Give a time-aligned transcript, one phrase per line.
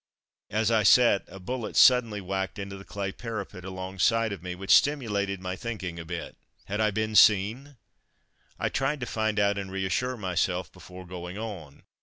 [0.49, 4.71] As I sat, a bullet suddenly whacked into the clay parapet alongside of me, which
[4.73, 6.35] stimulated my thinking a bit.
[6.65, 7.77] "Had I been seen?"
[8.57, 11.83] I tried to find out, and reassure myself before going on.